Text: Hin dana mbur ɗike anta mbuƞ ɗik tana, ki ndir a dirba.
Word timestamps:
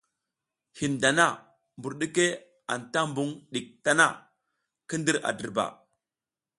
Hin 0.79 0.93
dana 1.03 1.25
mbur 1.77 1.93
ɗike 1.99 2.25
anta 2.73 2.99
mbuƞ 3.09 3.29
ɗik 3.51 3.67
tana, 3.83 4.05
ki 4.87 4.95
ndir 4.99 5.17
a 5.27 5.29
dirba. 5.37 5.65